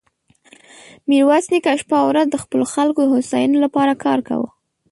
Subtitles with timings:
[1.09, 4.49] ميرويس نيکه شپه او ورځ د خپلو خلکو د هوساينې له پاره کار کاوه.